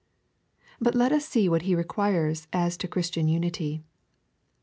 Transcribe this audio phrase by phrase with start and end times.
[0.79, 3.83] But let us see Avhat he requires as to Christian unity.